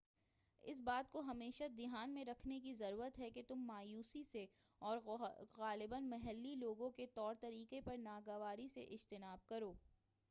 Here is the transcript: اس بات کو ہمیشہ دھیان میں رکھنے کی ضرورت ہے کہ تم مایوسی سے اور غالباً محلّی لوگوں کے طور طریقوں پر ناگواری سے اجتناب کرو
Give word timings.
اس 0.63 0.79
بات 0.81 1.11
کو 1.11 1.19
ہمیشہ 1.21 1.63
دھیان 1.77 2.13
میں 2.13 2.23
رکھنے 2.25 2.59
کی 2.59 2.73
ضرورت 2.73 3.19
ہے 3.19 3.29
کہ 3.29 3.41
تم 3.47 3.59
مایوسی 3.65 4.23
سے 4.23 4.45
اور 4.81 4.97
غالباً 5.57 6.09
محلّی 6.09 6.55
لوگوں 6.55 6.89
کے 6.91 7.07
طور 7.13 7.35
طریقوں 7.41 7.81
پر 7.81 7.97
ناگواری 7.99 8.67
سے 8.69 8.83
اجتناب 8.89 9.47
کرو 9.47 9.73